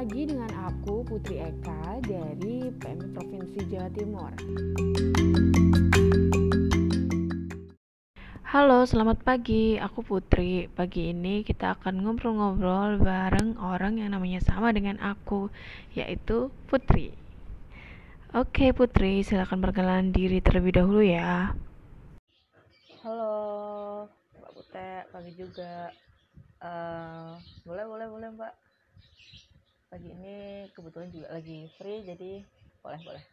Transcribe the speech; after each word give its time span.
lagi 0.00 0.32
dengan 0.32 0.48
aku 0.64 1.04
Putri 1.04 1.44
Eka 1.44 2.00
dari 2.00 2.72
PMI 2.72 3.12
Provinsi 3.12 3.60
Jawa 3.68 3.88
Timur. 3.92 4.32
Halo, 8.48 8.88
selamat 8.88 9.20
pagi. 9.20 9.76
Aku 9.76 10.00
Putri. 10.00 10.72
Pagi 10.72 11.12
ini 11.12 11.44
kita 11.44 11.76
akan 11.76 12.00
ngobrol-ngobrol 12.00 12.96
bareng 12.96 13.60
orang 13.60 14.00
yang 14.00 14.16
namanya 14.16 14.40
sama 14.40 14.72
dengan 14.72 14.96
aku, 15.04 15.52
yaitu 15.92 16.48
Putri. 16.64 17.12
Oke, 18.32 18.72
Putri, 18.72 19.20
silakan 19.20 19.60
perkenalan 19.60 20.16
diri 20.16 20.40
terlebih 20.40 20.80
dahulu 20.80 21.04
ya. 21.04 21.52
Halo, 23.04 23.36
Mbak 24.32 24.52
Putri, 24.56 25.04
pagi 25.12 25.32
juga. 25.36 25.92
Uh, 26.64 27.36
boleh, 27.68 27.84
boleh, 27.84 28.08
boleh, 28.08 28.28
Mbak 28.32 28.69
pagi 29.90 30.06
ini 30.06 30.70
kebetulan 30.70 31.10
juga 31.10 31.34
lagi 31.34 31.66
free 31.74 32.06
jadi 32.06 32.46
boleh 32.78 33.00
boleh. 33.02 33.24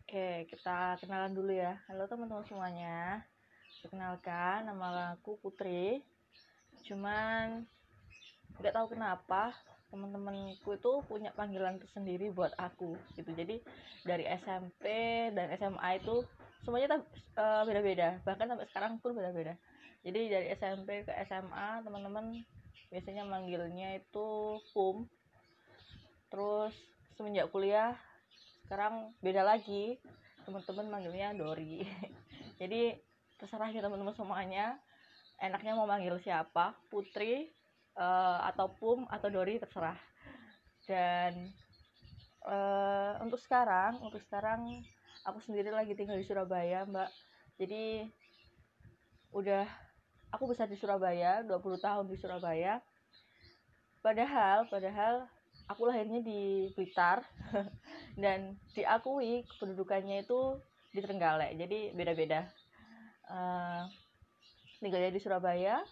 Oke 0.00 0.48
kita 0.48 0.96
kenalan 1.04 1.36
dulu 1.36 1.52
ya. 1.52 1.76
Halo 1.84 2.08
teman-teman 2.08 2.40
semuanya. 2.48 3.20
Perkenalkan 3.84 4.72
nama 4.72 5.12
aku 5.12 5.36
Putri. 5.44 6.00
Cuman 6.88 7.68
nggak 8.56 8.72
tahu 8.72 8.96
kenapa 8.96 9.52
teman-temanku 9.92 10.80
itu 10.80 10.92
punya 11.04 11.28
panggilan 11.36 11.76
tersendiri 11.76 12.32
buat 12.32 12.56
aku 12.56 12.96
gitu. 13.20 13.36
Jadi 13.36 13.60
dari 14.00 14.24
SMP 14.40 14.88
dan 15.36 15.52
SMA 15.60 16.00
itu 16.00 16.24
semuanya 16.64 17.04
uh, 17.36 17.68
beda-beda. 17.68 18.16
Bahkan 18.24 18.48
sampai 18.48 18.66
sekarang 18.72 18.96
pun 18.96 19.12
beda-beda. 19.12 19.60
Jadi 20.08 20.20
dari 20.32 20.46
SMP 20.56 21.04
ke 21.04 21.12
SMA 21.28 21.84
teman-teman 21.84 22.32
biasanya 22.96 23.28
manggilnya 23.28 24.00
itu 24.00 24.56
pum 24.72 25.04
terus 26.32 26.72
semenjak 27.12 27.52
kuliah 27.52 27.92
sekarang 28.64 29.12
beda 29.20 29.44
lagi. 29.44 30.00
Teman-teman 30.48 30.88
manggilnya 30.88 31.36
Dori. 31.36 31.84
Jadi 32.60 32.96
terserah 33.36 33.68
ya 33.68 33.84
teman-teman 33.84 34.16
semuanya 34.16 34.80
enaknya 35.36 35.76
mau 35.76 35.84
manggil 35.84 36.16
siapa 36.24 36.72
Putri 36.88 37.52
uh, 38.00 38.40
atau 38.48 38.72
Pum 38.80 39.04
atau 39.12 39.28
Dori 39.28 39.60
terserah. 39.60 40.00
Dan 40.88 41.52
uh, 42.48 43.20
untuk 43.20 43.38
sekarang 43.44 44.00
untuk 44.00 44.24
sekarang 44.24 44.80
aku 45.28 45.38
sendiri 45.44 45.68
lagi 45.68 45.92
tinggal 45.92 46.16
di 46.16 46.24
Surabaya 46.24 46.88
mbak. 46.88 47.12
Jadi 47.60 48.08
udah 49.36 49.68
aku 50.30 50.50
besar 50.50 50.66
di 50.66 50.78
Surabaya 50.78 51.42
20 51.44 51.58
tahun 51.78 52.04
di 52.10 52.16
Surabaya. 52.18 52.82
Padahal 54.00 54.70
padahal 54.70 55.26
aku 55.66 55.82
lahirnya 55.86 56.22
di 56.22 56.70
Blitar. 56.74 57.22
Dan 58.22 58.56
diakui 58.72 59.44
kependudukannya 59.44 60.24
itu 60.24 60.56
di 60.96 61.04
Trenggalek 61.04 61.60
jadi 61.60 61.92
beda-beda. 61.92 62.48
Uh, 63.28 63.84
tinggalnya 64.80 65.12
di 65.12 65.20
Surabaya 65.20 65.84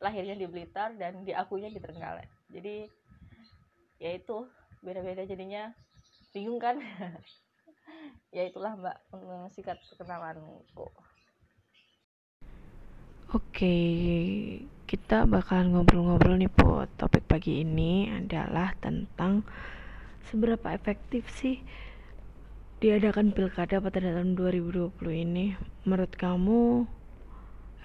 lahirnya 0.00 0.34
di 0.34 0.48
Blitar 0.48 0.96
dan 0.96 1.22
diakuinya 1.22 1.70
di 1.70 1.78
Trenggalek. 1.78 2.26
Jadi 2.50 2.88
ya 4.02 4.16
itu 4.18 4.48
beda-beda 4.82 5.22
jadinya. 5.22 5.70
Bingung 6.34 6.58
kan? 6.58 6.82
Ya 8.30 8.46
itulah 8.46 8.78
mbak 8.78 8.94
sikat 9.50 9.74
perkenalanku 9.90 10.86
Oke, 13.30 13.78
kita 14.90 15.22
bakal 15.22 15.70
ngobrol-ngobrol 15.70 16.34
nih 16.34 16.50
po. 16.50 16.82
Topik 16.98 17.30
pagi 17.30 17.62
ini 17.62 18.10
adalah 18.10 18.74
tentang 18.82 19.46
seberapa 20.26 20.74
efektif 20.74 21.30
sih 21.30 21.62
diadakan 22.82 23.30
pilkada 23.30 23.78
pada 23.78 24.02
tahun 24.02 24.34
2020 24.34 24.90
ini. 25.14 25.54
Menurut 25.86 26.10
kamu 26.18 26.90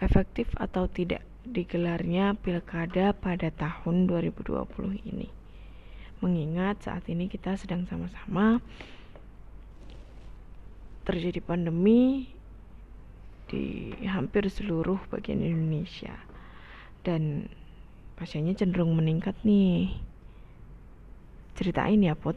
efektif 0.02 0.50
atau 0.58 0.90
tidak 0.90 1.22
digelarnya 1.46 2.34
pilkada 2.41 3.14
pada 3.14 3.53
tahun 3.53 4.09
2020 4.09 4.50
ini? 5.14 5.30
Mengingat 6.25 6.90
saat 6.90 7.06
ini 7.06 7.30
kita 7.30 7.53
sedang 7.53 7.86
sama-sama 7.86 8.66
terjadi 11.06 11.38
pandemi 11.38 12.34
di 13.46 13.94
hampir 14.06 14.50
seluruh 14.50 14.98
bagian 15.10 15.42
Indonesia. 15.42 16.14
Dan 17.06 17.46
pasiennya 18.18 18.58
cenderung 18.58 18.98
meningkat 18.98 19.38
nih. 19.46 19.94
Ceritain 21.56 22.02
ya 22.04 22.18
Put. 22.18 22.36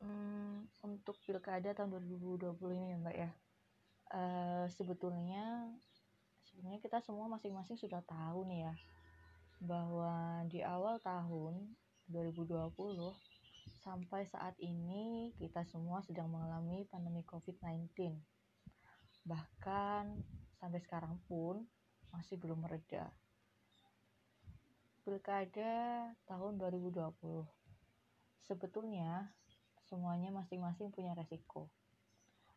Hmm, 0.00 0.64
untuk 0.86 1.18
pilkada 1.26 1.76
tahun 1.76 1.92
2020 2.00 2.56
ini 2.78 2.86
ya 2.94 2.96
Mbak 3.02 3.16
ya. 3.16 3.30
Uh, 4.06 4.64
sebetulnya 4.70 5.66
sebenarnya 6.46 6.78
kita 6.78 7.02
semua 7.02 7.26
masing-masing 7.26 7.74
sudah 7.74 8.00
tahu 8.06 8.46
nih 8.46 8.70
ya 8.70 8.74
bahwa 9.60 10.46
di 10.46 10.62
awal 10.62 11.02
tahun 11.02 11.74
2020 12.08 12.62
Sampai 13.86 14.26
saat 14.26 14.58
ini 14.58 15.30
kita 15.38 15.62
semua 15.70 16.02
sedang 16.02 16.26
mengalami 16.26 16.82
pandemi 16.90 17.22
COVID-19. 17.22 18.18
Bahkan 19.22 20.04
sampai 20.58 20.82
sekarang 20.82 21.22
pun 21.30 21.62
masih 22.10 22.34
belum 22.34 22.66
mereda. 22.66 23.14
Pilkada 25.06 26.10
tahun 26.26 26.58
2020. 26.58 27.46
Sebetulnya 28.50 29.30
semuanya 29.86 30.34
masing-masing 30.34 30.90
punya 30.90 31.14
resiko. 31.14 31.70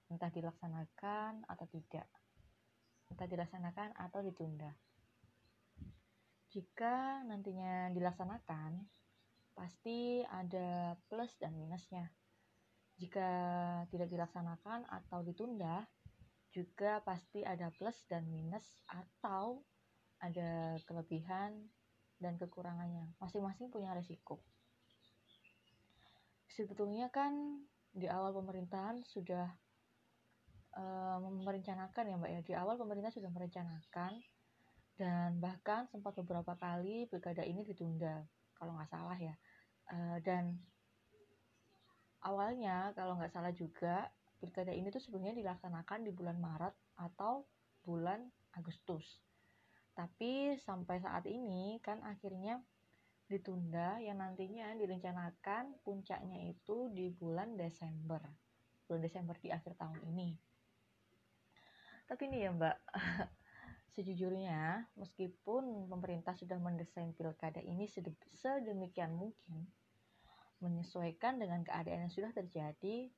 Entah 0.09 0.33
dilaksanakan 0.33 1.45
atau 1.45 1.69
tidak. 1.69 2.09
Entah 3.13 3.29
dilaksanakan 3.29 3.93
atau 4.01 4.25
ditunda. 4.25 4.73
Jika 6.49 7.21
nantinya 7.29 7.93
dilaksanakan, 7.93 8.81
pasti 9.57 10.23
ada 10.25 10.97
plus 11.09 11.31
dan 11.41 11.55
minusnya. 11.55 12.09
Jika 12.99 13.29
tidak 13.87 14.11
dilaksanakan 14.11 14.83
atau 14.89 15.23
ditunda, 15.23 15.87
juga 16.49 16.99
pasti 17.05 17.45
ada 17.45 17.69
plus 17.71 17.95
dan 18.09 18.27
minus 18.27 18.65
atau 18.89 19.63
ada 20.19 20.75
kelebihan 20.83 21.55
dan 22.19 22.35
kekurangannya. 22.35 23.15
Masing-masing 23.21 23.71
punya 23.71 23.95
resiko. 23.95 24.43
Sebetulnya 26.51 27.07
kan 27.07 27.63
di 27.95 28.11
awal 28.11 28.35
pemerintahan 28.35 28.99
sudah 29.07 29.47
uh, 30.75 31.17
merencanakan 31.23 32.03
ya 32.03 32.15
Mbak 32.19 32.31
ya. 32.35 32.41
Di 32.43 32.53
awal 32.59 32.75
pemerintah 32.75 33.15
sudah 33.15 33.31
merencanakan 33.31 34.19
dan 34.99 35.39
bahkan 35.39 35.87
sempat 35.87 36.11
beberapa 36.19 36.59
kali 36.59 37.07
pilkada 37.07 37.47
ini 37.47 37.63
ditunda 37.63 38.19
kalau 38.59 38.75
nggak 38.75 38.91
salah 38.91 39.15
ya. 39.15 39.35
Uh, 39.89 40.19
dan 40.21 40.59
awalnya 42.21 42.91
kalau 42.93 43.15
nggak 43.15 43.31
salah 43.31 43.55
juga 43.55 44.11
pilkada 44.37 44.75
ini 44.75 44.91
tuh 44.91 45.01
sebenarnya 45.01 45.39
dilaksanakan 45.39 46.05
di 46.05 46.11
bulan 46.11 46.37
Maret 46.37 46.75
atau 46.99 47.47
bulan 47.83 48.27
Agustus. 48.53 49.23
Tapi 49.95 50.55
sampai 50.59 50.99
saat 51.03 51.27
ini 51.27 51.79
kan 51.83 51.99
akhirnya 52.03 52.59
ditunda 53.29 54.01
yang 54.01 54.17
nantinya 54.19 54.73
direncanakan 54.73 55.77
puncaknya 55.85 56.49
itu 56.49 56.89
di 56.91 57.11
bulan 57.13 57.59
Desember. 57.59 58.23
Bulan 58.89 59.01
Desember 59.05 59.35
di 59.37 59.53
akhir 59.53 59.77
tahun 59.77 60.01
ini. 60.09 60.33
Tapi 62.09 62.25
ini 62.25 62.41
ya 62.41 62.49
mbak 62.49 62.77
sejujurnya 63.93 64.85
meskipun 64.95 65.89
pemerintah 65.89 66.37
sudah 66.37 66.57
mendesain 66.61 67.11
pilkada 67.17 67.59
ini 67.61 67.89
sedemikian 68.33 69.17
mungkin 69.17 69.67
menyesuaikan 70.59 71.39
dengan 71.39 71.63
keadaan 71.63 72.07
yang 72.07 72.13
sudah 72.13 72.31
terjadi 72.35 73.09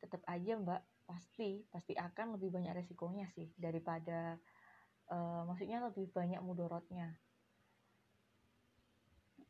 tetap 0.00 0.20
aja 0.28 0.56
mbak 0.56 0.82
pasti 1.06 1.62
pasti 1.70 1.94
akan 1.94 2.36
lebih 2.36 2.50
banyak 2.50 2.74
resikonya 2.74 3.30
sih 3.30 3.54
daripada 3.54 4.36
uh, 5.10 5.46
maksudnya 5.46 5.82
lebih 5.86 6.10
banyak 6.10 6.42
mudorotnya. 6.42 7.14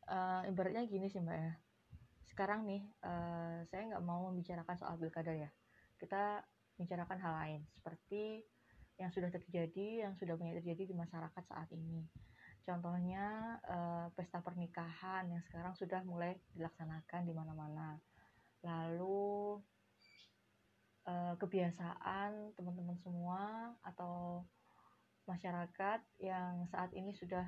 Uh, 0.07 0.47
ibaratnya 0.47 0.87
gini 0.87 1.11
sih 1.11 1.19
mbak 1.19 1.35
ya. 1.35 1.53
Sekarang 2.23 2.63
nih 2.69 2.85
uh, 3.03 3.65
saya 3.67 3.89
nggak 3.91 4.05
mau 4.05 4.29
membicarakan 4.29 4.77
soal 4.77 4.95
pilkada 5.01 5.33
ya. 5.33 5.49
Kita 5.97 6.45
bicarakan 6.77 7.19
hal 7.19 7.33
lain 7.41 7.61
seperti 7.73 8.45
yang 8.97 9.13
sudah 9.13 9.29
terjadi 9.29 10.09
yang 10.09 10.13
sudah 10.17 10.33
banyak 10.33 10.61
terjadi 10.61 10.89
di 10.89 10.95
masyarakat 10.97 11.43
saat 11.45 11.69
ini 11.73 12.05
Contohnya 12.67 13.55
uh, 13.63 14.11
pesta 14.11 14.43
pernikahan 14.43 15.31
yang 15.31 15.39
sekarang 15.47 15.71
sudah 15.79 16.03
mulai 16.03 16.35
dilaksanakan 16.51 17.23
di 17.23 17.31
mana-mana. 17.31 17.95
Lalu 18.59 19.55
uh, 21.07 21.33
kebiasaan 21.39 22.51
teman-teman 22.59 22.99
semua 22.99 23.71
atau 23.87 24.43
masyarakat 25.31 26.03
yang 26.19 26.67
saat 26.67 26.91
ini 26.91 27.15
sudah 27.15 27.47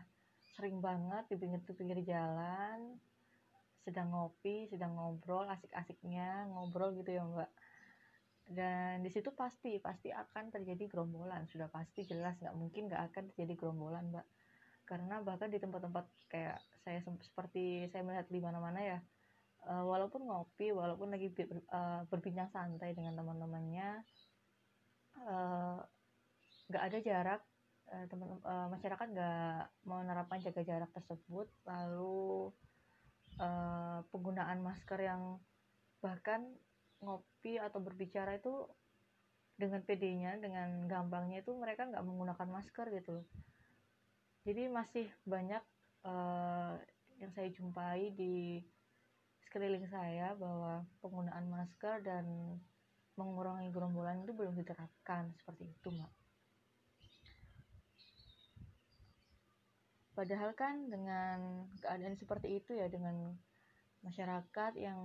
sering 0.55 0.79
banget 0.79 1.27
di 1.27 1.35
pinggir-pinggir 1.35 1.99
jalan 2.07 2.95
sedang 3.83 4.11
ngopi 4.11 4.67
sedang 4.67 4.91
ngobrol 4.95 5.47
asik-asiknya 5.47 6.51
ngobrol 6.51 6.91
gitu 6.99 7.15
ya 7.15 7.23
mbak 7.23 7.47
dan 8.49 9.05
di 9.05 9.13
situ 9.13 9.29
pasti 9.37 9.77
pasti 9.77 10.09
akan 10.09 10.49
terjadi 10.49 10.89
gerombolan. 10.89 11.45
Sudah 11.45 11.69
pasti 11.69 12.01
jelas 12.09 12.33
nggak 12.41 12.57
mungkin 12.57 12.89
nggak 12.89 13.13
akan 13.13 13.23
terjadi 13.33 13.53
gerombolan 13.53 14.09
mbak. 14.09 14.25
Karena 14.89 15.21
bahkan 15.21 15.53
di 15.53 15.61
tempat-tempat 15.61 16.05
kayak 16.33 16.57
saya 16.81 16.99
seperti 17.05 17.85
saya 17.93 18.01
melihat 18.01 18.25
di 18.25 18.41
mana-mana 18.41 18.81
ya 18.81 18.99
uh, 19.69 19.85
walaupun 19.85 20.25
ngopi 20.25 20.73
walaupun 20.73 21.13
lagi 21.13 21.29
uh, 21.69 22.01
berbincang 22.09 22.49
santai 22.49 22.97
dengan 22.97 23.13
teman-temannya 23.19 24.01
nggak 26.69 26.83
uh, 26.83 26.87
ada 26.89 26.97
jarak 27.03 27.41
teman 27.89 28.37
masyarakat 28.69 29.07
nggak 29.17 29.61
menerapkan 29.81 30.37
jaga 30.45 30.61
jarak 30.61 30.93
tersebut. 30.93 31.49
Lalu 31.65 32.53
penggunaan 34.13 34.61
masker 34.61 35.01
yang 35.01 35.41
bahkan 35.97 36.53
ngopi 36.99 37.59
atau 37.59 37.79
berbicara 37.79 38.37
itu 38.39 38.67
dengan 39.59 39.83
PD-nya 39.83 40.39
dengan 40.39 40.87
gampangnya 40.87 41.43
itu 41.43 41.51
mereka 41.55 41.87
nggak 41.87 42.03
menggunakan 42.03 42.47
masker 42.47 42.87
gitu 42.95 43.23
jadi 44.47 44.71
masih 44.71 45.07
banyak 45.27 45.63
uh, 46.07 46.79
yang 47.19 47.31
saya 47.35 47.51
jumpai 47.51 48.15
di 48.15 48.63
sekeliling 49.43 49.85
saya 49.91 50.37
bahwa 50.39 50.87
penggunaan 51.03 51.49
masker 51.51 51.99
dan 52.05 52.25
mengurangi 53.19 53.67
gerombolan 53.75 54.23
itu 54.23 54.31
belum 54.31 54.55
diterapkan 54.55 55.35
seperti 55.35 55.67
itu 55.67 55.91
mbak. 55.91 56.13
Padahal 60.15 60.51
kan 60.55 60.87
dengan 60.87 61.67
keadaan 61.79 62.15
seperti 62.15 62.63
itu 62.63 62.75
ya 62.75 62.87
dengan 62.87 63.35
masyarakat 64.03 64.73
yang 64.79 64.99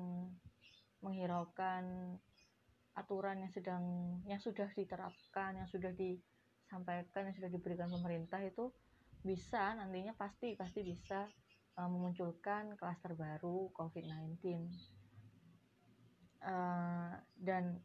menghiraukan 1.05 2.17
aturan 2.97 3.45
yang 3.45 3.53
sedang 3.53 3.85
yang 4.25 4.41
sudah 4.41 4.71
diterapkan 4.73 5.61
yang 5.61 5.69
sudah 5.69 5.93
disampaikan 5.93 7.29
yang 7.29 7.37
sudah 7.37 7.51
diberikan 7.53 7.91
pemerintah 7.93 8.41
itu 8.41 8.73
bisa 9.21 9.77
nantinya 9.77 10.17
pasti 10.17 10.57
pasti 10.57 10.81
bisa 10.81 11.29
uh, 11.77 11.89
memunculkan 11.91 12.75
klaster 12.81 13.13
baru 13.13 13.69
COVID-19 13.77 14.41
uh, 16.45 17.13
dan 17.37 17.77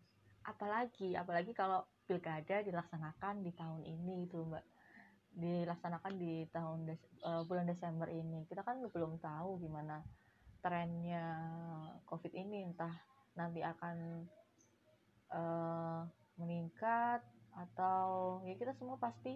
apalagi 0.45 1.15
apalagi 1.19 1.51
kalau 1.51 1.83
pilkada 2.09 2.65
dilaksanakan 2.65 3.45
di 3.45 3.53
tahun 3.53 3.85
ini 3.85 4.25
itu 4.25 4.41
mbak. 4.41 4.65
Dilaksanakan 5.29 6.13
di 6.17 6.49
tahun 6.49 6.89
des 6.89 6.97
uh, 7.21 7.45
bulan 7.45 7.69
Desember 7.69 8.09
ini. 8.09 8.49
Kita 8.49 8.65
kan 8.65 8.81
belum 8.81 9.21
tahu 9.21 9.61
gimana 9.61 10.01
trennya 10.59 11.25
COVID 12.07 12.33
ini 12.35 12.67
entah 12.67 12.91
nanti 13.35 13.63
akan 13.63 14.27
uh, 15.31 16.03
meningkat 16.35 17.23
atau 17.55 18.39
ya 18.47 18.55
kita 18.55 18.75
semua 18.75 18.95
pasti 18.99 19.35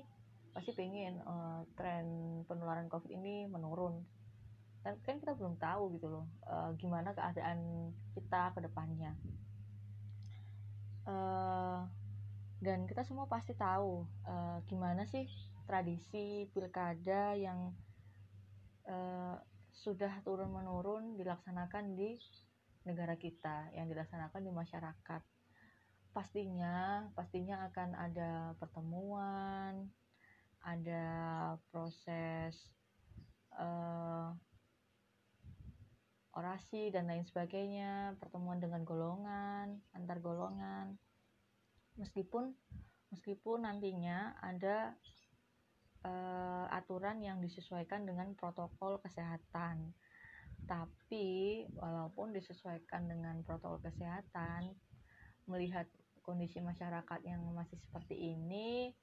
pasti 0.54 0.72
pengen 0.78 1.18
uh, 1.26 1.66
tren 1.74 2.06
penularan 2.46 2.88
COVID 2.88 3.10
ini 3.10 3.50
menurun. 3.50 4.04
Dan 4.84 5.00
kan 5.08 5.16
kita 5.16 5.32
belum 5.40 5.56
tahu 5.56 5.96
gitu 5.96 6.12
loh 6.12 6.28
uh, 6.44 6.76
gimana 6.76 7.16
keadaan 7.16 7.92
kita 8.14 8.52
ke 8.52 8.60
depannya. 8.62 9.16
Uh, 11.04 11.88
dan 12.64 12.88
kita 12.88 13.04
semua 13.04 13.28
pasti 13.28 13.52
tahu 13.56 14.08
uh, 14.24 14.64
gimana 14.72 15.04
sih 15.04 15.28
tradisi 15.68 16.48
pilkada 16.52 17.36
yang 17.36 17.76
uh, 18.88 19.36
sudah 19.74 20.22
turun 20.22 20.54
menurun 20.54 21.18
dilaksanakan 21.18 21.98
di 21.98 22.16
negara 22.86 23.18
kita 23.18 23.74
yang 23.74 23.90
dilaksanakan 23.90 24.42
di 24.46 24.52
masyarakat. 24.54 25.22
Pastinya 26.14 27.10
pastinya 27.18 27.66
akan 27.74 27.90
ada 27.98 28.54
pertemuan 28.62 29.90
ada 30.64 31.06
proses 31.68 32.56
uh, 33.60 34.32
orasi 36.34 36.90
dan 36.90 37.12
lain 37.12 37.28
sebagainya 37.28 38.16
pertemuan 38.18 38.64
dengan 38.64 38.88
golongan 38.88 39.84
antar 39.92 40.24
golongan. 40.24 40.96
Meskipun 42.00 42.56
meskipun 43.14 43.68
nantinya 43.68 44.38
ada 44.42 44.98
uh, 46.04 46.66
aturan 46.72 47.20
yang 47.24 47.40
disesuaikan 47.40 48.08
dengan 48.08 48.36
protokol 48.36 49.00
kesehatan. 49.04 49.92
Tapi 50.64 51.66
walaupun 51.76 52.32
disesuaikan 52.32 53.08
dengan 53.12 53.44
protokol 53.44 53.84
kesehatan, 53.84 54.72
melihat 55.48 55.88
kondisi 56.24 56.64
masyarakat 56.64 57.20
yang 57.28 57.44
masih 57.52 57.76
seperti 57.84 58.16
ini, 58.16 58.96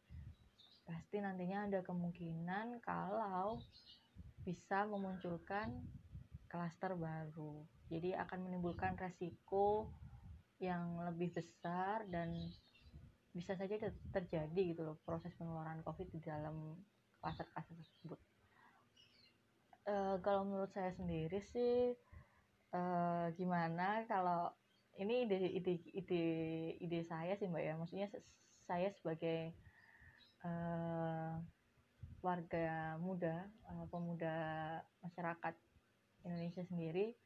pasti 0.88 1.20
nantinya 1.20 1.69
ada 1.69 1.85
kemungkinan 1.85 2.81
kalau 2.81 3.61
bisa 4.41 4.88
memunculkan 4.88 5.85
klaster 6.49 6.96
baru. 6.96 7.61
Jadi 7.93 8.17
akan 8.17 8.49
menimbulkan 8.49 8.96
resiko 8.96 9.93
yang 10.61 11.00
lebih 11.05 11.32
besar 11.37 12.08
dan 12.08 12.32
bisa 13.31 13.55
saja 13.55 13.79
terjadi 14.11 14.62
gitu 14.75 14.82
loh 14.82 14.99
proses 15.06 15.31
penularan 15.38 15.82
COVID 15.87 16.09
di 16.11 16.21
dalam 16.23 16.75
kluster-kluster 17.23 17.77
tersebut. 17.79 18.21
Uh, 19.87 20.17
kalau 20.21 20.44
menurut 20.44 20.71
saya 20.75 20.93
sendiri 20.94 21.41
sih 21.50 21.94
uh, 22.75 23.32
gimana 23.35 24.05
kalau 24.06 24.50
ini 24.99 25.25
ide 25.25 25.38
ide 25.56 25.73
ide 25.97 26.25
ide 26.79 26.99
saya 27.09 27.32
sih 27.41 27.49
mbak 27.49 27.65
ya 27.65 27.75
maksudnya 27.79 28.09
saya 28.69 28.93
sebagai 29.00 29.56
uh, 30.44 31.41
warga 32.21 33.00
muda 33.00 33.49
uh, 33.73 33.88
pemuda 33.88 34.37
masyarakat 35.00 35.55
Indonesia 36.29 36.62
sendiri 36.69 37.17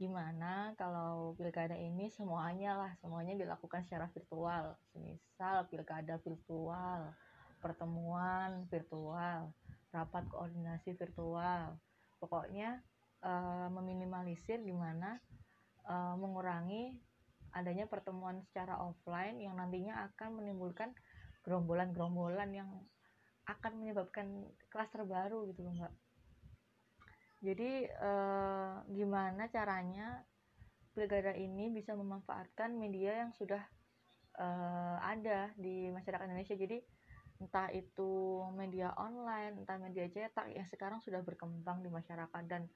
gimana 0.00 0.72
kalau 0.80 1.36
pilkada 1.36 1.76
ini 1.76 2.08
semuanya 2.08 2.72
lah 2.72 2.92
semuanya 3.04 3.36
dilakukan 3.36 3.84
secara 3.84 4.08
virtual. 4.08 4.72
Misal 4.96 5.68
pilkada 5.68 6.16
virtual 6.24 7.12
pertemuan 7.60 8.64
virtual 8.72 9.52
rapat 9.92 10.24
koordinasi 10.32 10.96
virtual. 10.96 11.76
Pokoknya 12.16 12.80
uh, 13.20 13.68
meminimalisir 13.68 14.64
gimana 14.64 15.20
uh, 15.84 16.16
mengurangi 16.16 16.96
adanya 17.52 17.84
pertemuan 17.84 18.40
secara 18.48 18.80
offline 18.80 19.36
yang 19.36 19.60
nantinya 19.60 20.08
akan 20.08 20.40
menimbulkan 20.40 20.96
gerombolan-gerombolan 21.44 22.56
yang 22.56 22.70
akan 23.44 23.84
menyebabkan 23.84 24.48
klaster 24.70 25.02
baru 25.02 25.44
gitu 25.50 25.66
loh 25.66 25.74
mbak 25.74 25.92
jadi 27.40 27.88
eh, 27.88 28.72
gimana 28.92 29.48
caranya 29.48 30.20
pilkada 30.92 31.32
ini 31.32 31.72
bisa 31.72 31.96
memanfaatkan 31.96 32.76
media 32.76 33.24
yang 33.24 33.32
sudah 33.32 33.64
eh, 34.36 34.96
ada 35.00 35.48
di 35.56 35.88
masyarakat 35.88 36.28
Indonesia? 36.28 36.56
Jadi 36.56 36.78
entah 37.40 37.72
itu 37.72 38.44
media 38.52 38.92
online 39.00 39.64
entah 39.64 39.80
media 39.80 40.04
cetak 40.12 40.52
yang 40.52 40.68
sekarang 40.68 41.00
sudah 41.00 41.24
berkembang 41.24 41.80
di 41.80 41.88
masyarakat. 41.88 42.42
Dan 42.44 42.68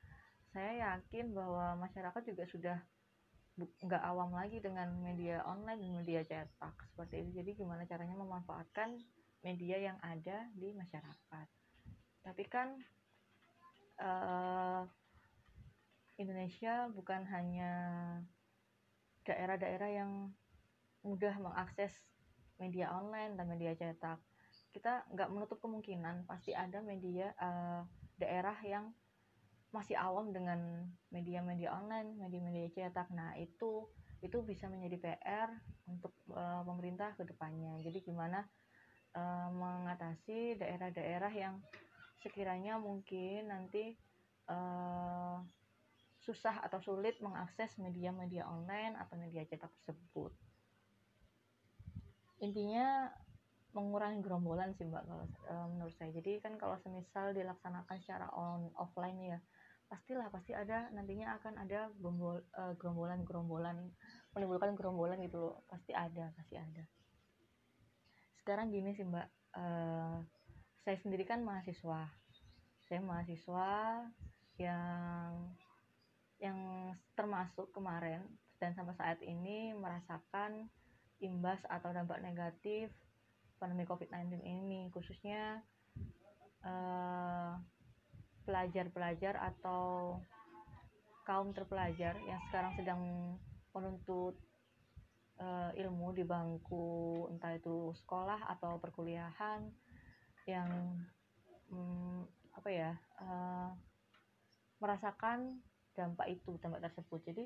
saya 0.48 0.96
yakin 0.96 1.36
bahwa 1.36 1.76
masyarakat 1.84 2.22
juga 2.24 2.44
sudah 2.48 2.78
nggak 3.54 4.02
awam 4.02 4.34
lagi 4.34 4.58
dengan 4.58 4.90
media 4.98 5.44
online 5.46 5.78
dan 5.78 5.92
media 5.92 6.20
cetak 6.24 6.74
seperti 6.88 7.20
itu. 7.20 7.30
Jadi 7.44 7.50
gimana 7.60 7.84
caranya 7.84 8.16
memanfaatkan 8.16 8.96
media 9.44 9.92
yang 9.92 9.98
ada 10.00 10.48
di 10.56 10.72
masyarakat? 10.72 11.46
Tapi 12.24 12.44
kan 12.48 12.80
uh, 14.00 14.82
Indonesia 16.18 16.86
bukan 16.94 17.26
hanya 17.26 17.72
daerah-daerah 19.26 19.90
yang 19.90 20.30
mudah 21.02 21.36
mengakses 21.42 21.92
media 22.62 22.92
online 22.94 23.34
dan 23.34 23.46
media 23.50 23.74
cetak. 23.74 24.22
Kita 24.70 25.06
nggak 25.10 25.30
menutup 25.30 25.58
kemungkinan 25.58 26.26
pasti 26.26 26.54
ada 26.54 26.78
media 26.82 27.34
uh, 27.38 27.82
daerah 28.18 28.56
yang 28.62 28.94
masih 29.74 29.98
awam 29.98 30.30
dengan 30.30 30.86
media-media 31.10 31.74
online, 31.74 32.14
media-media 32.14 32.70
cetak. 32.70 33.10
Nah 33.10 33.34
itu 33.34 33.90
itu 34.22 34.40
bisa 34.46 34.70
menjadi 34.70 34.96
PR 35.02 35.50
untuk 35.90 36.14
uh, 36.30 36.62
pemerintah 36.62 37.12
ke 37.18 37.26
depannya. 37.26 37.82
Jadi 37.82 38.06
gimana 38.06 38.46
uh, 39.18 39.50
mengatasi 39.50 40.62
daerah-daerah 40.62 41.32
yang 41.34 41.58
sekiranya 42.24 42.80
mungkin 42.80 43.52
nanti 43.52 43.92
uh, 44.48 45.44
susah 46.24 46.64
atau 46.64 46.80
sulit 46.80 47.20
mengakses 47.20 47.76
media-media 47.76 48.48
online 48.48 48.96
atau 48.96 49.20
media 49.20 49.44
cetak 49.44 49.68
tersebut. 49.84 50.32
Intinya 52.40 53.12
mengurangi 53.76 54.22
gerombolan 54.24 54.72
sih 54.72 54.88
mbak 54.88 55.04
kalau 55.04 55.26
uh, 55.52 55.68
menurut 55.68 55.92
saya. 56.00 56.16
Jadi 56.16 56.40
kan 56.40 56.56
kalau 56.56 56.80
semisal 56.80 57.36
dilaksanakan 57.36 57.96
secara 58.00 58.32
on 58.32 58.72
offline 58.80 59.20
ya 59.20 59.38
pastilah 59.84 60.32
pasti 60.32 60.56
ada 60.56 60.88
nantinya 60.96 61.36
akan 61.36 61.60
ada 61.60 61.92
gerombol, 62.00 62.40
uh, 62.56 62.72
gerombolan-gerombolan 62.80 63.92
menimbulkan 64.32 64.72
gerombolan 64.72 65.20
gitu 65.20 65.36
loh. 65.36 65.54
Pasti 65.68 65.92
ada 65.92 66.32
pasti 66.32 66.56
ada. 66.56 66.88
Sekarang 68.40 68.72
gini 68.72 68.96
sih 68.96 69.04
mbak 69.04 69.28
uh, 69.60 70.24
saya 70.84 71.00
sendiri 71.00 71.24
kan 71.24 71.40
mahasiswa. 71.40 72.12
Saya 72.84 73.00
mahasiswa 73.00 74.04
yang 74.60 75.32
yang 76.38 76.92
termasuk 77.16 77.72
kemarin 77.72 78.20
dan 78.60 78.76
sampai 78.76 78.92
saat 79.00 79.18
ini 79.24 79.72
merasakan 79.72 80.68
imbas 81.24 81.56
atau 81.72 81.88
dampak 81.88 82.20
negatif 82.20 82.92
pandemi 83.56 83.88
COVID-19 83.88 84.44
ini 84.44 84.92
khususnya 84.92 85.64
pelajar-pelajar 88.44 89.40
uh, 89.40 89.48
atau 89.48 90.20
kaum 91.24 91.56
terpelajar 91.56 92.12
yang 92.28 92.40
sekarang 92.52 92.76
sedang 92.76 93.00
menuntut 93.72 94.36
uh, 95.40 95.72
ilmu 95.72 96.12
di 96.12 96.28
bangku 96.28 97.24
entah 97.32 97.56
itu 97.56 97.96
sekolah 98.04 98.52
atau 98.52 98.76
perkuliahan 98.76 99.64
yang 100.44 100.68
um, 101.72 102.28
apa 102.54 102.68
ya 102.70 102.92
uh, 103.20 103.72
merasakan 104.80 105.60
dampak 105.96 106.26
itu 106.28 106.58
dampak 106.60 106.84
tersebut. 106.90 107.20
Jadi 107.24 107.44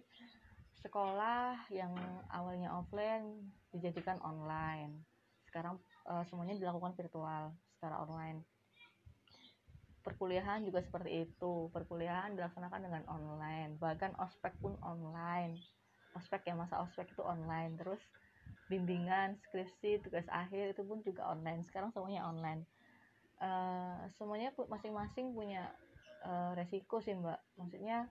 sekolah 0.82 1.68
yang 1.70 1.94
awalnya 2.32 2.74
offline 2.74 3.52
dijadikan 3.70 4.18
online. 4.24 5.04
Sekarang 5.46 5.78
uh, 6.08 6.24
semuanya 6.26 6.58
dilakukan 6.58 6.94
virtual 6.98 7.54
secara 7.76 8.02
online. 8.02 8.42
Perkuliahan 10.02 10.64
juga 10.64 10.80
seperti 10.80 11.28
itu. 11.28 11.68
Perkuliahan 11.70 12.34
dilaksanakan 12.34 12.80
dengan 12.80 13.02
online. 13.10 13.76
Bahkan 13.76 14.16
ospek 14.16 14.56
pun 14.62 14.78
online. 14.80 15.60
Ospek 16.16 16.48
ya 16.48 16.54
masa 16.56 16.80
ospek 16.80 17.12
itu 17.12 17.20
online. 17.20 17.76
Terus 17.76 18.00
bimbingan 18.72 19.36
skripsi 19.44 20.00
tugas 20.00 20.24
akhir 20.32 20.72
itu 20.72 20.82
pun 20.86 21.04
juga 21.04 21.28
online. 21.28 21.60
Sekarang 21.68 21.92
semuanya 21.92 22.24
online 22.24 22.64
uh, 23.42 24.06
semuanya 24.16 24.54
masing-masing 24.56 25.34
punya 25.34 25.70
uh, 26.26 26.54
resiko 26.54 26.98
sih 27.02 27.14
mbak 27.14 27.38
maksudnya 27.58 28.10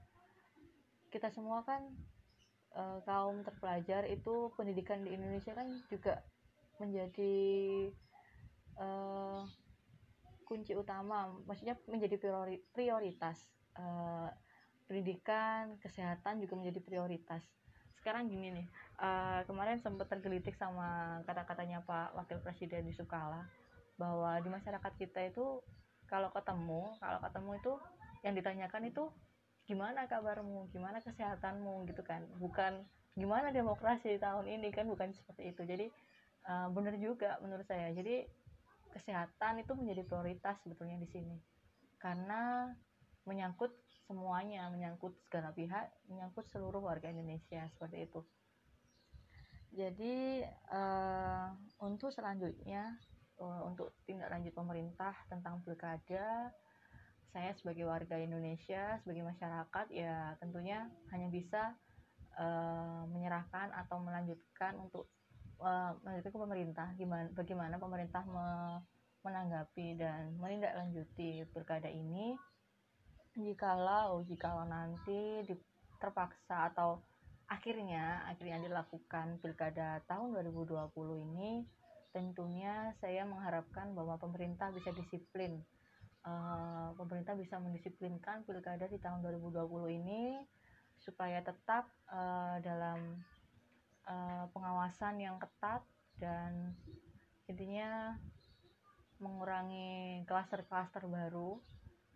kita 1.11 1.31
semua 1.31 1.63
kan 1.63 1.87
uh, 2.75 2.99
kaum 3.07 3.41
terpelajar 3.47 4.05
itu 4.11 4.51
pendidikan 4.59 5.01
di 5.01 5.15
Indonesia 5.15 5.55
kan 5.55 5.67
juga 5.87 6.21
menjadi 6.77 7.35
uh, 8.77 9.41
kunci 10.47 10.71
utama, 10.77 11.27
maksudnya 11.43 11.75
menjadi 11.91 12.15
priori, 12.15 12.63
prioritas. 12.71 13.43
Uh, 13.75 14.31
pendidikan, 14.87 15.75
kesehatan 15.83 16.39
juga 16.39 16.55
menjadi 16.55 16.79
prioritas. 16.79 17.43
Sekarang 17.99 18.31
gini 18.31 18.55
nih, 18.55 18.67
uh, 19.03 19.43
kemarin 19.43 19.83
sempat 19.83 20.07
tergelitik 20.07 20.55
sama 20.55 21.19
kata-katanya 21.27 21.83
Pak 21.83 22.15
Wakil 22.15 22.39
Presiden 22.39 22.87
Yusuf 22.87 23.03
Kala 23.11 23.43
bahwa 23.97 24.37
di 24.39 24.49
masyarakat 24.49 24.93
kita 24.97 25.33
itu 25.33 25.61
kalau 26.07 26.31
ketemu, 26.31 26.87
kalau 27.01 27.19
ketemu 27.19 27.51
itu 27.59 27.73
yang 28.23 28.33
ditanyakan 28.37 28.83
itu 28.87 29.03
gimana 29.67 30.07
kabarmu, 30.07 30.71
gimana 30.71 31.03
kesehatanmu? 31.03 31.83
gitu 31.91 32.01
kan, 32.05 32.23
bukan 32.39 32.87
gimana 33.17 33.51
demokrasi 33.51 34.15
tahun 34.21 34.47
ini? 34.47 34.71
kan 34.71 34.87
bukan 34.87 35.11
seperti 35.11 35.51
itu. 35.51 35.61
Jadi 35.67 35.85
uh, 36.47 36.71
benar 36.71 36.95
juga 36.95 37.35
menurut 37.43 37.67
saya. 37.67 37.91
Jadi 37.91 38.23
kesehatan 38.95 39.61
itu 39.61 39.75
menjadi 39.75 40.07
prioritas 40.07 40.55
sebetulnya 40.63 40.95
di 41.01 41.09
sini. 41.11 41.37
Karena 41.99 42.71
menyangkut 43.27 43.75
semuanya 44.07 44.71
menyangkut 44.71 45.19
segala 45.27 45.51
pihak 45.51 45.91
menyangkut 46.07 46.47
seluruh 46.47 46.79
warga 46.79 47.11
Indonesia 47.11 47.67
seperti 47.75 48.07
itu. 48.07 48.23
Jadi 49.75 50.47
uh, 50.71 51.51
untuk 51.83 52.15
selanjutnya 52.15 52.95
untuk 53.41 53.93
tindak 54.09 54.33
lanjut 54.33 54.53
pemerintah 54.53 55.13
tentang 55.29 55.61
pilkada. 55.61 56.51
Saya 57.31 57.53
sebagai 57.53 57.85
warga 57.85 58.17
Indonesia 58.17 58.97
sebagai 59.03 59.21
masyarakat 59.21 59.85
ya 59.93 60.33
tentunya 60.41 60.89
hanya 61.13 61.27
bisa 61.29 61.77
uh, 62.39 63.05
menyerahkan 63.13 63.69
atau 63.77 64.01
melanjutkan 64.01 64.73
untuk 64.81 65.05
uh, 65.61 65.93
ke 66.01 66.33
pemerintah. 66.33 66.93
Gimana 66.97 67.29
bagaimana 67.33 67.75
pemerintah 67.77 68.23
me, 68.25 68.81
menanggapi 69.21 70.01
dan 70.01 70.33
menindaklanjuti 70.41 71.45
pilkada 71.53 71.89
ini? 71.91 72.33
Jikalau 73.37 74.25
jikalau 74.25 74.65
nanti 74.65 75.45
terpaksa 76.01 76.73
atau 76.73 77.05
akhirnya 77.47 78.27
akhirnya 78.27 78.59
dilakukan 78.65 79.39
pilkada 79.39 80.01
tahun 80.09 80.35
2020 80.41 80.89
ini 81.31 81.63
tentunya 82.17 82.89
saya 82.97 83.21
mengharapkan 83.29 83.93
bahwa 83.93 84.17
pemerintah 84.17 84.73
bisa 84.73 84.89
disiplin. 84.89 85.61
Uh, 86.25 86.97
pemerintah 86.97 87.37
bisa 87.37 87.61
mendisiplinkan 87.61 88.41
pilkada 88.43 88.89
di 88.89 88.97
tahun 88.97 89.21
2020 89.21 89.63
ini 90.01 90.41
supaya 90.97 91.39
tetap 91.45 91.87
uh, 92.09 92.57
dalam 92.65 93.21
uh, 94.09 94.49
pengawasan 94.49 95.21
yang 95.21 95.37
ketat 95.37 95.85
dan 96.17 96.73
intinya 97.45 98.17
mengurangi 99.21 100.25
klaster-klaster 100.25 101.05
baru 101.05 101.61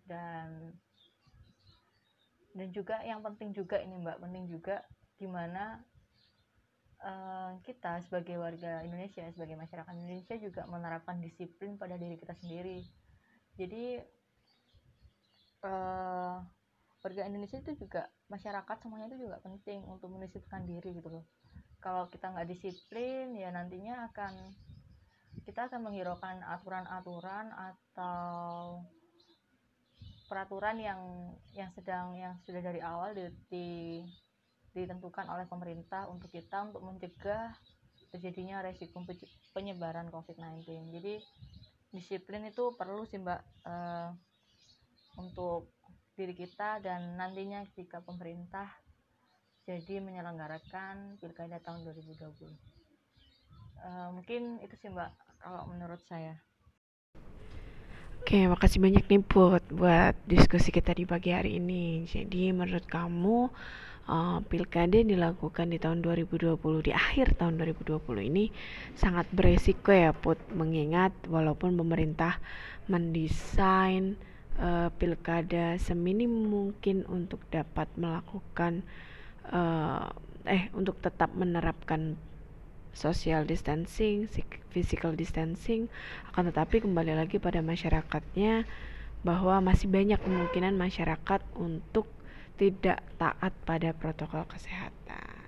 dan 0.10 0.76
dan 2.52 2.68
juga 2.76 3.00
yang 3.08 3.24
penting 3.24 3.56
juga 3.56 3.80
ini 3.80 3.96
mbak 4.02 4.20
penting 4.20 4.50
juga 4.52 4.84
gimana 5.16 5.80
uh, 7.04 7.58
kita 7.66 8.02
sebagai 8.06 8.38
warga 8.38 8.82
Indonesia 8.86 9.26
sebagai 9.34 9.58
masyarakat 9.58 9.94
Indonesia 9.98 10.36
juga 10.38 10.66
menerapkan 10.70 11.18
disiplin 11.22 11.76
pada 11.76 11.98
diri 11.98 12.18
kita 12.18 12.34
sendiri. 12.38 12.86
Jadi 13.58 14.02
uh, 15.66 16.38
warga 17.02 17.22
Indonesia 17.26 17.58
itu 17.58 17.74
juga 17.86 18.08
masyarakat 18.30 18.78
semuanya 18.82 19.10
itu 19.12 19.28
juga 19.28 19.38
penting 19.42 19.82
untuk 19.90 20.14
mendisiplinkan 20.14 20.64
diri 20.70 20.98
gitu 20.98 21.10
loh. 21.10 21.26
Kalau 21.82 22.06
kita 22.08 22.30
nggak 22.30 22.50
disiplin 22.50 23.34
ya 23.34 23.50
nantinya 23.50 24.10
akan 24.14 24.54
kita 25.42 25.72
akan 25.72 25.90
menghiraukan 25.90 26.46
aturan-aturan 26.46 27.50
atau 27.50 28.86
peraturan 30.30 30.78
yang 30.80 31.02
yang 31.52 31.68
sedang 31.76 32.16
yang 32.16 32.40
sudah 32.48 32.62
dari 32.64 32.80
awal 32.80 33.12
di, 33.12 33.28
di, 33.52 33.68
ditentukan 34.72 35.28
oleh 35.28 35.46
pemerintah 35.48 36.08
untuk 36.08 36.32
kita 36.32 36.72
untuk 36.72 36.82
mencegah 36.84 37.52
terjadinya 38.12 38.60
resiko 38.64 39.04
penyebaran 39.56 40.12
COVID-19. 40.12 40.68
Jadi 41.00 41.16
disiplin 41.92 42.48
itu 42.48 42.72
perlu 42.80 43.04
sih 43.04 43.20
mbak 43.20 43.40
uh, 43.68 44.16
untuk 45.20 45.76
diri 46.16 46.32
kita 46.32 46.80
dan 46.80 47.20
nantinya 47.20 47.68
jika 47.76 48.00
pemerintah 48.00 48.68
jadi 49.68 50.00
menyelenggarakan 50.00 51.20
pilkada 51.20 51.60
tahun 51.60 51.84
2020 51.88 52.24
uh, 52.24 52.52
eh, 53.84 54.10
mungkin 54.16 54.64
itu 54.64 54.76
sih 54.80 54.90
mbak 54.92 55.12
kalau 55.44 55.68
menurut 55.68 56.00
saya 56.08 56.40
Oke, 58.22 58.46
makasih 58.46 58.78
banyak 58.78 59.10
nih 59.10 59.26
Put 59.26 59.66
buat 59.74 60.14
diskusi 60.30 60.70
kita 60.70 60.94
di 60.94 61.10
pagi 61.10 61.34
hari 61.34 61.58
ini. 61.58 62.06
Jadi 62.06 62.54
menurut 62.54 62.86
kamu 62.86 63.50
uh, 64.12 64.44
pilkada 64.44 65.00
dilakukan 65.00 65.72
di 65.72 65.80
tahun 65.80 66.04
2020 66.04 66.60
di 66.84 66.92
akhir 66.92 67.40
tahun 67.40 67.56
2020 67.64 68.04
ini 68.28 68.52
sangat 69.00 69.32
beresiko 69.32 69.96
ya 69.96 70.12
Put 70.12 70.38
mengingat 70.52 71.16
walaupun 71.32 71.80
pemerintah 71.80 72.44
mendesain 72.92 74.20
uh, 74.60 74.92
pilkada 75.00 75.80
seminim 75.80 76.30
mungkin 76.52 77.08
untuk 77.08 77.40
dapat 77.48 77.88
melakukan 77.96 78.84
uh, 79.48 80.12
eh 80.44 80.68
untuk 80.76 81.00
tetap 81.00 81.32
menerapkan 81.38 82.20
social 82.92 83.48
distancing, 83.48 84.28
physical 84.76 85.16
distancing, 85.16 85.88
akan 86.28 86.52
tetapi 86.52 86.84
kembali 86.84 87.16
lagi 87.16 87.40
pada 87.40 87.64
masyarakatnya 87.64 88.68
bahwa 89.24 89.64
masih 89.64 89.88
banyak 89.88 90.20
kemungkinan 90.20 90.76
masyarakat 90.76 91.40
untuk 91.56 92.10
tidak 92.60 93.00
taat 93.20 93.54
pada 93.64 93.92
protokol 93.96 94.48
kesehatan. 94.48 95.46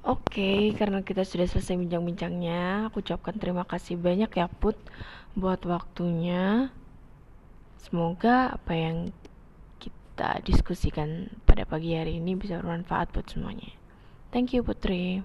Oke, 0.00 0.72
karena 0.80 1.04
kita 1.04 1.28
sudah 1.28 1.44
selesai 1.44 1.76
bincang-bincangnya, 1.76 2.88
aku 2.88 3.04
ucapkan 3.04 3.36
terima 3.36 3.68
kasih 3.68 4.00
banyak 4.00 4.32
ya 4.32 4.48
Put 4.48 4.80
buat 5.36 5.60
waktunya. 5.68 6.72
Semoga 7.76 8.56
apa 8.56 8.72
yang 8.72 9.12
kita 9.76 10.40
diskusikan 10.44 11.28
pada 11.44 11.68
pagi 11.68 11.92
hari 11.96 12.16
ini 12.16 12.32
bisa 12.32 12.60
bermanfaat 12.64 13.12
buat 13.12 13.28
semuanya. 13.28 13.76
Thank 14.32 14.56
you 14.56 14.64
Putri. 14.64 15.20